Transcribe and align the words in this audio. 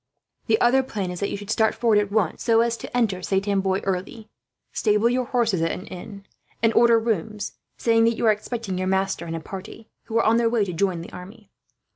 "The 0.47 0.59
other 0.59 0.81
plan 0.81 1.11
is 1.11 1.19
that 1.19 1.29
you 1.29 1.37
should 1.37 1.51
start 1.51 1.75
forward 1.75 1.99
at 1.99 2.11
once, 2.11 2.41
so 2.41 2.61
as 2.61 2.75
to 2.77 2.97
enter 2.97 3.21
Saint 3.21 3.47
Amboise 3.47 3.83
early. 3.83 4.29
Stable 4.73 5.09
your 5.11 5.25
horse 5.25 5.53
at 5.53 5.61
an 5.61 5.85
inn; 5.85 6.25
and 6.63 6.73
order 6.73 6.97
rooms, 6.97 7.51
saying 7.77 8.05
that 8.05 8.17
you 8.17 8.25
are 8.25 8.31
expecting 8.31 8.79
your 8.79 8.87
master 8.87 9.27
and 9.27 9.35
a 9.35 9.39
party, 9.39 9.89
who 10.05 10.17
are 10.17 10.23
on 10.25 10.37
their 10.37 10.49
way 10.49 10.65
to 10.65 10.73
join 10.73 11.01
the 11.01 11.13
army. 11.13 11.51